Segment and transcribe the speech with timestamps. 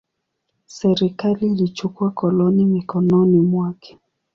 [0.65, 3.99] Serikali ilichukua koloni mikononi mwake.